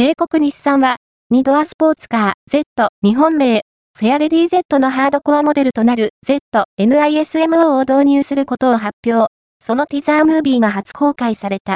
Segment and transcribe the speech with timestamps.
[0.00, 0.96] 米国日産は、
[1.30, 3.60] 2ドアスポーツカー Z 日本名、
[3.98, 6.40] フェアレディ Z のハードコアモデルとなる Z
[6.78, 9.30] NISMO を導入することを発表。
[9.62, 11.68] そのティザームービーが初公開された。